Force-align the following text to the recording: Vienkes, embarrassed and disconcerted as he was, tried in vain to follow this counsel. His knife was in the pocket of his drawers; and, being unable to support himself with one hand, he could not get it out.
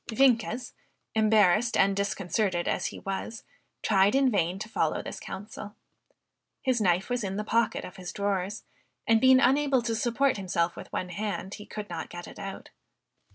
Vienkes, 0.09 0.73
embarrassed 1.13 1.77
and 1.77 1.95
disconcerted 1.95 2.67
as 2.67 2.87
he 2.87 2.97
was, 2.97 3.43
tried 3.83 4.15
in 4.15 4.31
vain 4.31 4.57
to 4.57 4.67
follow 4.67 5.03
this 5.03 5.19
counsel. 5.19 5.75
His 6.63 6.81
knife 6.81 7.07
was 7.07 7.23
in 7.23 7.35
the 7.37 7.43
pocket 7.43 7.85
of 7.85 7.97
his 7.97 8.11
drawers; 8.11 8.63
and, 9.05 9.21
being 9.21 9.39
unable 9.39 9.83
to 9.83 9.93
support 9.93 10.37
himself 10.37 10.75
with 10.75 10.91
one 10.91 11.09
hand, 11.09 11.53
he 11.53 11.67
could 11.67 11.87
not 11.87 12.09
get 12.09 12.27
it 12.27 12.39
out. 12.39 12.71